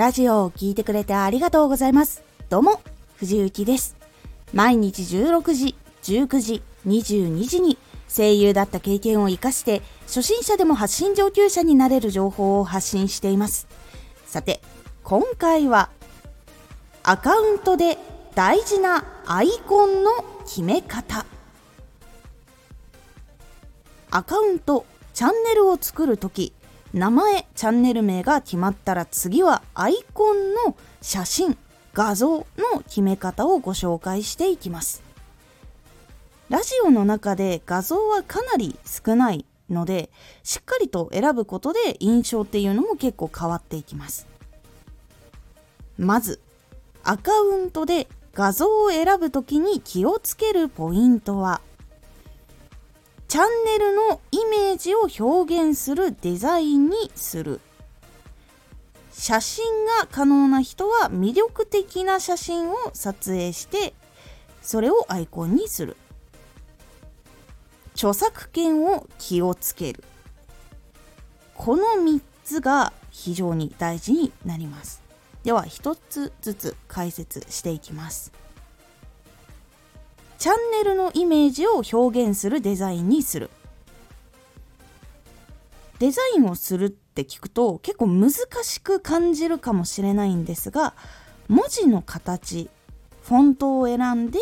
[0.00, 2.22] ラジオを聴いてくれてありがとうございます。
[2.48, 2.80] どうも、
[3.16, 3.98] 藤幸です。
[4.54, 7.76] 毎日16時、19時、22時に
[8.08, 13.68] 声優だった経験を活かして初心者でも発信上級者になれる情報を発信しています。
[14.24, 14.62] さて、
[15.04, 15.90] 今回は
[17.02, 17.98] アカウントで
[18.34, 20.12] 大事なアイコンの
[20.46, 21.26] 決め方
[24.10, 26.54] アカウントチャンネルを作るとき
[26.92, 31.56] 名前チャンネル名が決まったら次はアイコンの写真
[31.94, 32.46] 画像の
[32.86, 35.02] 決め方をご紹介していきます。
[36.48, 40.10] ラジオの中で画像はかなり少ないので
[40.42, 44.26] しっかりと選ぶことで印象っていうのも結構変わっていきます。
[45.96, 46.40] まず
[47.04, 51.60] アカウントで画像を選ぶときに気をつけるポイントは
[53.30, 57.60] チャンネルのイメージを表現するデザインにする。
[59.12, 63.94] 写真が可能な人は魅力的な写真を撮影して
[64.62, 65.96] それをアイコンにする。
[67.94, 70.02] 著作権を気をつける。
[71.54, 75.04] この3つが非常に大事になります。
[75.44, 78.32] では1つずつ解説していきます。
[80.40, 83.50] チャンネルのイメージを表現するデザインにする。
[85.98, 88.32] デザインをするって聞くと結構難
[88.62, 90.94] しく感じるかもしれないんですが
[91.48, 92.70] 文字の形
[93.24, 94.38] フォントを選んで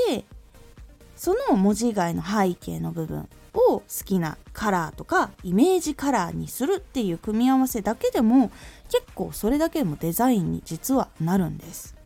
[1.16, 8.52] その文字以外の背景の部分を好きなカラーとかイメージカラーにするっていう組み合わせだけでも
[8.88, 11.96] 結構それだけでもデザインに実はなるんです。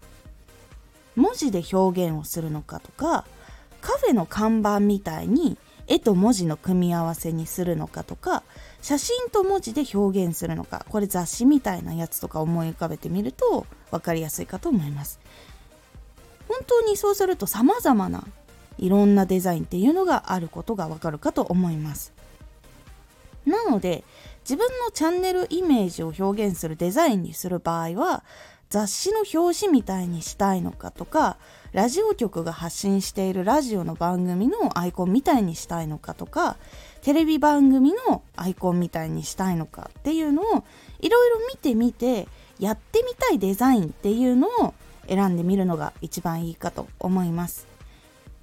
[1.15, 3.27] 文字で表現をするのかとか
[3.83, 8.43] カフェの看板みたいに絵と文字の組み合わせにするのかとか
[8.81, 15.21] 写真と文字で表現するのかこれ雑誌みたいなやつとか思い浮かべてみると分かりやすいかと思います。
[16.49, 18.25] 本当にそうすると様々な
[18.79, 22.13] いろんなデザインっていうのがあることがわかるかと思います。
[23.47, 24.05] なので
[24.45, 28.25] 自分のチャンネルイメージを表現するデザインにする場合は
[28.71, 31.37] 雑誌の表紙みたいにしたいのかとか
[31.73, 36.59] ラジオ局が発信しているラジオの番組のアイコンみたいにしたいのかとか
[37.01, 40.65] テレビ番組のアイコンみたいにしたいのかっていうのを
[41.01, 42.29] いろいろ見てみて
[42.59, 44.75] やってみたいデザインっていうのを
[45.09, 47.67] 選んでみるのが一番いいかと思います。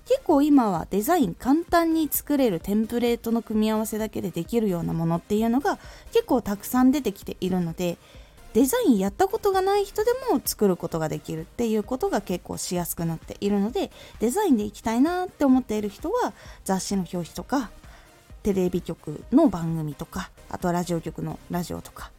[0.07, 5.78] 結構今はデザイン簡単に作れるテンプレートの組み合わせだけでできるようなものっていうのが
[6.12, 8.00] 結構たくさん出てきているので
[8.54, 16.34] デザインやったことがない人でも作ることができるっていうことが結構しやすくなっているのでデザインでいきたいなって思っている人は
[16.66, 17.70] 雑誌の表紙とか
[18.42, 22.12] テレビ局の番組とかあとはラジオ局のラジオとか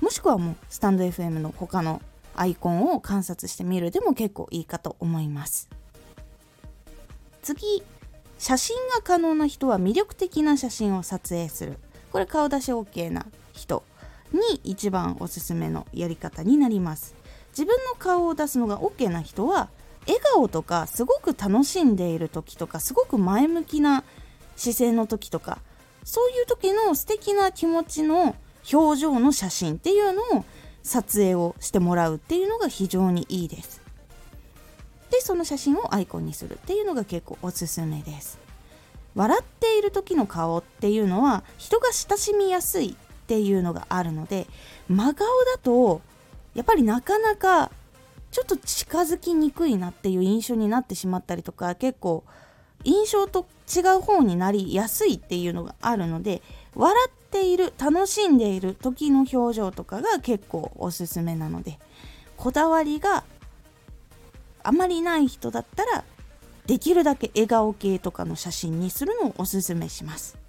[0.00, 2.00] もしくはもうスタンド FM の他の
[2.36, 5.68] アイコンを観察してみるでも結構いいかと思います。
[7.42, 7.82] 次
[8.38, 11.78] 写真が可能な人は魅力的な写真を撮影する
[12.10, 13.84] これ顔出し OK な人
[14.34, 17.14] に一番おすすめのやり方になります。
[17.50, 19.68] 自分の顔を出すのが OK な人は
[20.06, 24.04] 笑顔とかすごく楽しんでいる時とかすごく前向きな
[24.56, 25.58] 姿勢の時とか
[26.02, 28.36] そういう時の素敵な気持ちの
[28.72, 30.44] 表情の写真っていうのを
[30.82, 33.80] 撮影をしてもらうっていうのが非常にいいです。
[35.10, 38.38] でその写真をアイコンにするっていうのが結構おすすめです。
[39.14, 44.46] 笑っている時の顔っていうのは人が親しみやすいっていうのがあるので
[44.88, 46.02] 真顔だと
[46.54, 47.70] やっぱりなかなか
[48.30, 52.22] ちょっと近づきにくいなっていう印象になってしまったりとか結構
[52.84, 56.42] 印象と違う方になりやすいっていうのがあるので
[56.74, 61.78] 笑っている楽しんでいる時の表情とかが結構おすすめなので
[62.36, 63.24] こだわりが
[64.62, 66.04] あまりない人だったら
[66.66, 70.43] できるだけ笑顔系とかの写真にするのをおすすめします。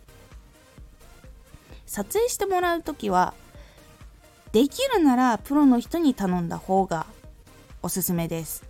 [1.86, 3.34] 撮影してもらう時は
[4.52, 7.06] できるならプロの人に頼んだ方が
[7.82, 8.64] おすすめです。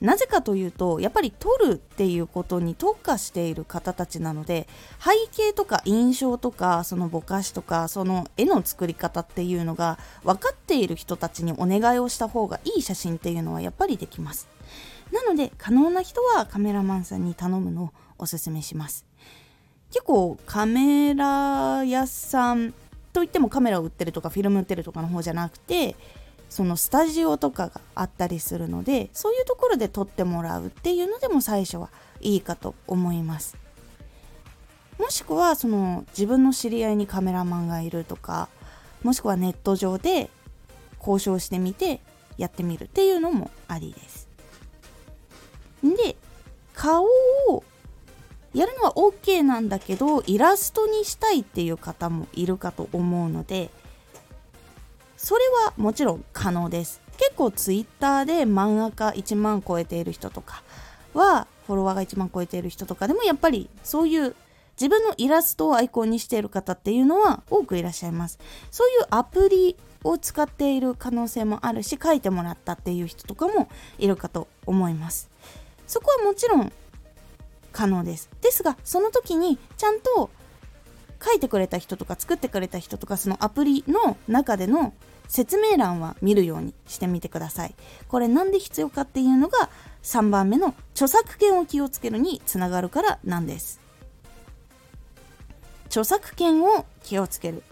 [0.00, 4.66] なぜかというとやっぱり撮るっていうことに特化している方たちなので
[4.98, 14.48] 背景とか印象とかそのぼかしとかその絵の作り方っていうのが分かっている人たちにお願いをした方がいい写真っていうのはやっぱりできます。
[15.12, 19.09] なので可能な人はカメラマンさんに頼むのをおすすめします。
[19.90, 22.72] 結構カメラ屋さん
[23.12, 25.96] といってもカメラを売ってるとかフィルム売ってるとかの方じゃなくて
[26.48, 31.90] そのスタジオとかがあったりするのでそういうところで撮ってもらうっていうのでも最初は
[32.20, 33.56] いいかと思います。
[34.98, 38.48] もしくはその自分の知り合いにカメラマンがいるとか
[39.02, 40.28] もしくはネット上で
[40.98, 42.00] 交渉してみて
[42.36, 44.28] やってみるっていうのもありです。
[45.82, 46.16] で
[46.74, 47.06] 顔
[47.48, 47.64] を
[48.54, 53.70] やるのは OK なんだけどイラストにしたいっていう方もいるかと思うので
[55.16, 57.02] それはもちろん可能です。
[57.18, 60.62] 結構 Twitter で漫画家1万超えている人とか
[61.12, 64.34] はフォロワーが1万超えている人とかでもやっぱりそういう
[64.80, 68.38] 自分のイラストをアイコンにしている方っていうのは多くいらっしゃいます。
[68.70, 73.68] そういうアプリを使っている可能性もあるし書いてもらったっていう人とかも
[73.98, 75.28] いるかと思います。
[75.86, 76.72] そこはもちろん
[77.72, 78.30] 可能です。
[78.40, 80.30] ですがその時にちゃんと
[81.22, 84.94] 書いてくれた人とか作ってくれた人とかそのアプリの中での
[85.28, 87.74] 説明欄は見るようにしてみてください。
[88.08, 89.70] これなんで必要かっていうのが
[90.02, 93.80] 3番目の著作権を気をつけるにつながるからなんです。
[95.86, 97.62] 著作権を気をつける。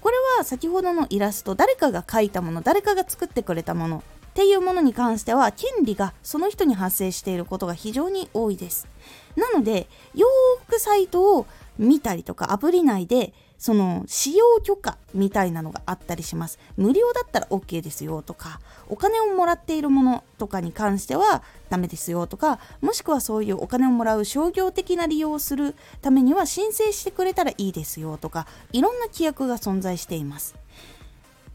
[0.00, 4.04] これは先ほどのイラスト誰かが描いたもの誰かが作ってくれたもの。
[4.32, 8.88] っていうものに関しては権利がその人に発生していることが非常に多いです。
[9.36, 11.46] なのでよーくサイトを
[11.78, 16.58] 見たりとかアプリ内でその使用許可みたいなのがあったりします。
[16.78, 18.58] 無料だったら OK ですよとか
[18.88, 30.54] お金をもらっているものとかに関してはダメですよとかもしくはそういうお金をもらう商業的な利用をするためには申請してくれたらいいですよとかいろんな規約が存在しています。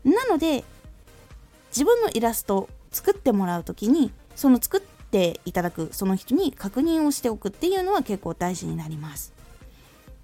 [0.06, 0.64] なので
[1.78, 9.32] 自分のイラストを作ってもらう時にその作っていただくその人に確認をしておくっていうのは結構大事になります。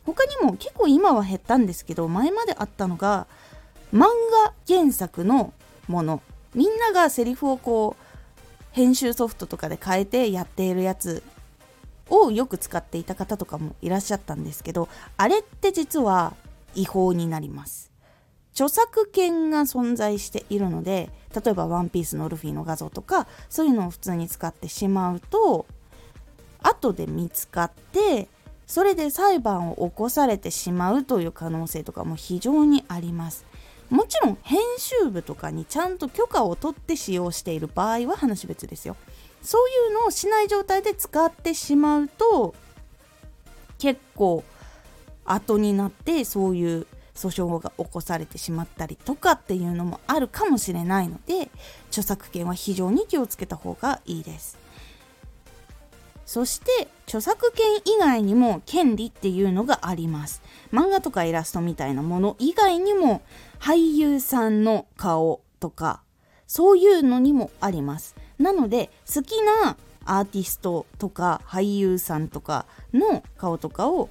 [0.03, 3.27] 他にも結構今は減ったんですけど前まであったのが
[3.93, 4.07] 漫
[4.47, 5.53] 画原作の
[5.87, 6.23] もの。
[6.55, 11.21] みんながセリフをこう編集ソフトとかで変えてやっているやつ
[12.09, 16.33] をよく使っていた方とかもいらっしゃったんですけどあれって実は
[16.73, 17.92] 違法になります。
[18.53, 25.65] 著作権が存在しているので例えばワンピースのルフィの画像とかそういうのを普通に使ってしまうと
[26.61, 28.27] 後で見つかって
[28.67, 33.45] それで裁判を起こされてしまうという可能性とかも非常にあります。
[33.89, 38.95] もちろん編集部とかにちゃんと許可を取って使用している場合は話別ですよ。
[39.41, 42.55] そういうのをしない状態で使ってしまうと
[43.77, 44.43] 結構
[45.25, 51.49] 後になってそういう訴訟が起こされてしまったりとかっていうのもあるかもしれないので
[51.89, 54.57] 著作権は非常に気をつけた方がいいです。
[56.25, 60.41] そして著作権以外にも権利っていうのがあります。
[60.71, 63.21] 漫画とかイラストみたいなもの以外にも
[63.59, 66.01] 俳優さんの顔とか
[66.47, 68.15] そういうのにもあります。
[68.39, 74.09] なので好きなアーティストとか俳優さんとかの顔とかを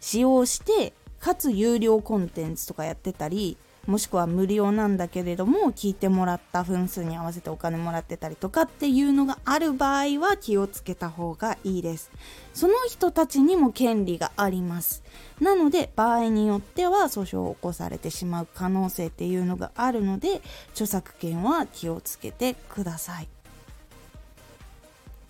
[0.00, 0.92] 使用して
[1.22, 12.10] かつ有料コンテンツとかやってたりもしくは無料なんだけれども聞いてもらった分数に合わせてお金もらってたりとかっていうのがある場合は気をつけた方がいいです。
[12.54, 15.02] その人たちにも権利があります。
[15.40, 20.42] なので場合によっては訴訟を起こされてしまう可能性っていうのがあるので
[20.72, 23.28] 著作権は気をつけてください。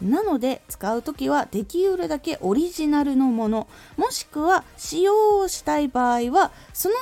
[0.02, 3.68] なので使う時はできうるだけオリジナルのもの。
[3.96, 6.94] もしくは使用をしたい場合はその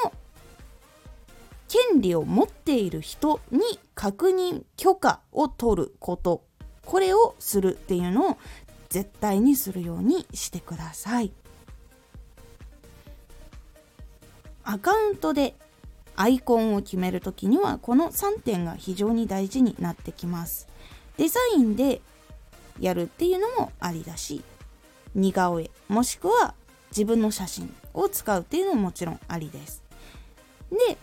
[1.69, 3.61] 権利を持っている人に
[3.95, 6.43] 確認許可を取ること。
[6.85, 8.39] これをするっていうのを
[8.89, 11.33] 絶対にするようにしてください。
[14.65, 15.55] アカウントで
[16.17, 20.69] アイコンを決めるときにはこの3点が非常に大事になってきます。
[21.17, 22.03] デザインで
[22.81, 24.43] やるっていうのもありだし
[25.15, 26.55] 似顔絵もしくは
[26.91, 29.83] 自分の写真を使うっていうのももちろんありです。
[30.71, 30.99] で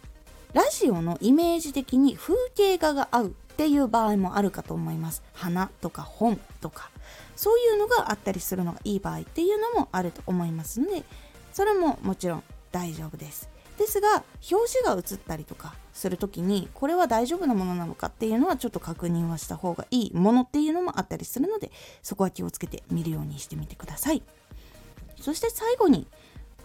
[0.53, 5.23] ラジオのイメージ的に風景画が合うっていう場合もあるかと思います。
[5.33, 6.89] 花とか本とか。
[7.37, 11.03] そういうのがあったりするのがいい場合っていうのもあると思いますので
[11.53, 13.49] それももちろん大丈夫です。
[13.77, 20.07] ですが表紙が映ったりとかする時にこれは大丈夫なものなのかっていうのはちょっと確認はした方がい。
[20.07, 21.71] いものっていうのもあったりするので
[22.03, 24.21] そこは気をつけて見るようにしてみてください。
[25.19, 26.07] そして最後に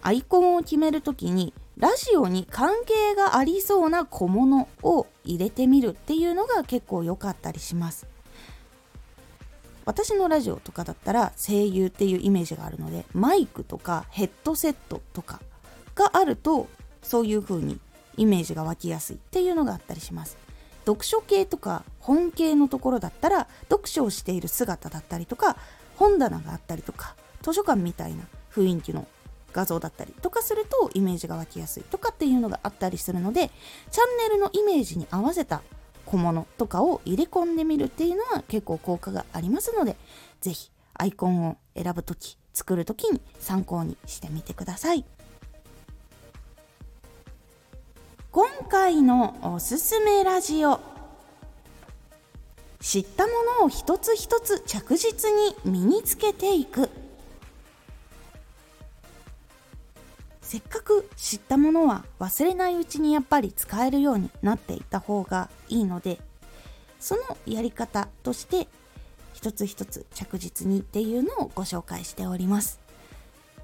[0.01, 8.05] アイコンを決める時にラジオに関係がありそうな小物を入れてみるっていうのが結構良かったりします。
[9.85, 15.41] 私のラジオとかだったら声優っていうイメージがあるのでマイクとかヘッドセットとか
[15.95, 16.67] があると
[17.03, 17.79] そういう風に
[18.17, 20.37] イメージが湧きやすいっていうのがあったりします。
[20.85, 25.55] 読書系とか本系のところだったら読書をしている姿だったりとか
[25.95, 29.07] 本棚があったりとか図書館みたいな雰囲気の
[29.53, 33.49] 画像だったりとかするとイメージが湧きやすいとかっていうのがあったりするので
[33.91, 35.61] チャンネルのイメージに合わせた
[36.05, 39.95] 小物とかを入れ込んでみるっていうのは結構効果がありますので
[40.41, 45.05] 是非アイコンを選ぶ時作る時に参考にしてみてください。
[48.33, 50.79] 今回のおすすめラジオ。
[52.81, 56.89] 知ったものを一つ一つ着実に身につけていく。
[60.41, 66.19] せっかく知ったものは忘れないうちにやっぱり使えるようになっていた方がいいので
[66.99, 68.67] そのやり方として
[69.33, 72.79] 一つ一つ着実にっていうのをご紹介しております。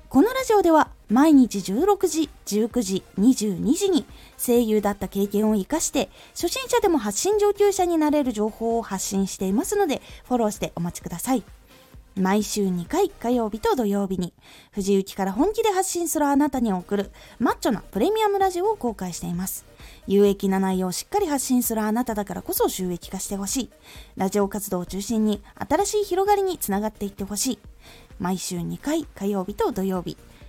[0.10, 4.06] このラジオでは毎日16時、19時、22時に
[4.38, 11.44] 声優だった経験を活かして初心者でも発信上級者になれる情報を発信していますのでフォローしてお待ちください。
[12.16, 14.34] 毎週2回火曜日と土曜日に
[14.72, 19.66] 藤雪から本気で発信するあなたに送るマッチョなプレミアムラジオを公開しています。
[20.06, 23.70] 有益な内容をしっかり発信するあなただからこそ収益化してほしい。
[24.18, 27.60] ラジオ活動を中心に新しい広がりにつながっていってほしい。
[28.20, 30.18] 毎週2回火曜日と土曜日。